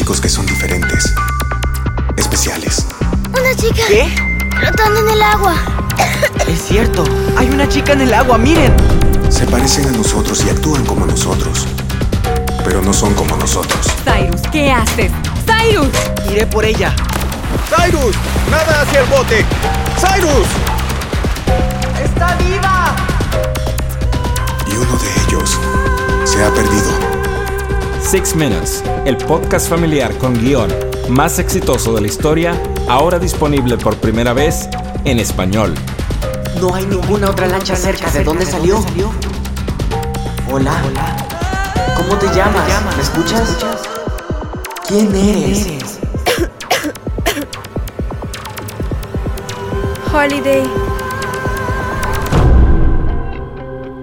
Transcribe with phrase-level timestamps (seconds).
[0.00, 1.12] chicos que son diferentes,
[2.16, 2.86] especiales.
[3.28, 3.82] Una chica.
[3.86, 4.08] ¿Qué?
[4.58, 5.54] Flotando en el agua.
[6.48, 7.04] Es cierto,
[7.36, 8.74] hay una chica en el agua, miren.
[9.28, 11.66] Se parecen a nosotros y actúan como nosotros,
[12.64, 13.86] pero no son como nosotros.
[14.04, 15.12] Cyrus, ¿qué haces?
[15.44, 15.88] ¡Cyrus!
[16.30, 16.94] Iré por ella.
[17.68, 18.16] ¡Cyrus!
[18.50, 19.44] ¡Nada hacia el bote!
[19.98, 20.46] ¡Cyrus!
[22.02, 22.96] ¡Está viva!
[24.66, 25.58] Y uno de ellos
[26.24, 26.99] se ha perdido.
[28.10, 30.68] Six Minutes, el podcast familiar con guion
[31.08, 34.68] más exitoso de la historia, ahora disponible por primera vez
[35.04, 35.76] en español.
[36.60, 38.84] No hay ninguna otra lancha cerca de dónde salió.
[40.50, 40.82] Hola.
[41.96, 42.96] ¿Cómo te llamas?
[42.96, 43.56] ¿Me escuchas?
[44.88, 46.00] ¿Quién eres?
[50.12, 50.89] Holiday.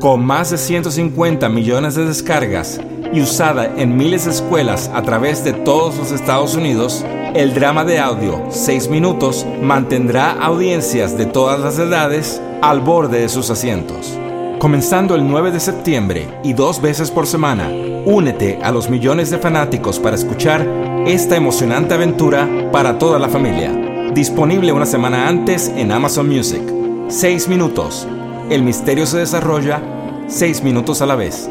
[0.00, 2.78] Con más de 150 millones de descargas
[3.14, 7.02] y usada en miles de escuelas a través de todos los Estados Unidos,
[7.34, 13.28] el drama de audio 6 minutos mantendrá audiencias de todas las edades al borde de
[13.30, 14.18] sus asientos.
[14.58, 17.70] Comenzando el 9 de septiembre y dos veces por semana,
[18.04, 20.66] únete a los millones de fanáticos para escuchar
[21.06, 23.72] esta emocionante aventura para toda la familia.
[24.14, 26.62] Disponible una semana antes en Amazon Music.
[27.08, 28.06] 6 minutos.
[28.48, 29.82] El misterio se desarrolla
[30.28, 31.50] 6 minutos a la vez.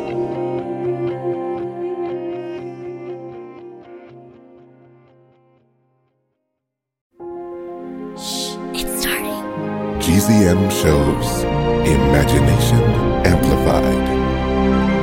[8.74, 9.44] It's starting.
[10.00, 11.44] GZM shows
[11.86, 12.82] Imagination
[13.26, 14.95] Amplified.